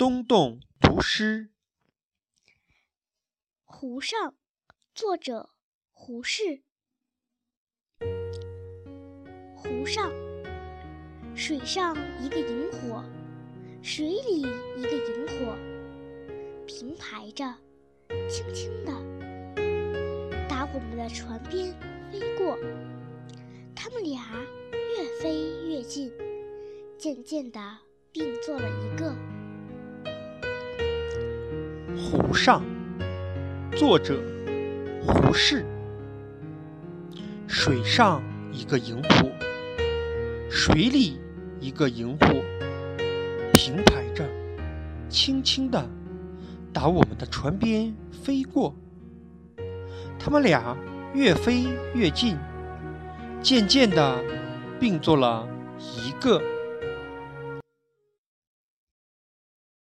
[0.00, 1.50] 东洞读诗。
[3.66, 4.34] 湖上，
[4.94, 5.50] 作者
[5.92, 6.62] 胡适。
[9.54, 10.10] 湖上，
[11.36, 13.04] 水上一个萤火，
[13.82, 15.54] 水里一个萤火，
[16.66, 17.54] 平排着，
[18.26, 18.92] 轻轻地
[20.48, 21.78] 打我们的船边
[22.10, 22.56] 飞过。
[23.76, 24.32] 他们俩
[24.96, 26.10] 越飞越近，
[26.96, 27.60] 渐渐地
[28.10, 28.66] 并坐了
[32.10, 32.60] 湖上，
[33.76, 34.20] 作者
[35.06, 35.64] 胡适。
[37.46, 38.20] 水上
[38.52, 39.28] 一个萤火，
[40.50, 41.20] 水里
[41.60, 42.26] 一个萤火，
[43.52, 44.28] 平排着，
[45.08, 45.88] 轻轻地
[46.72, 48.74] 打我们的船边飞过。
[50.18, 50.76] 他们俩
[51.14, 52.36] 越飞越近，
[53.40, 54.18] 渐渐的
[54.80, 55.46] 并作了
[55.78, 56.42] 一个。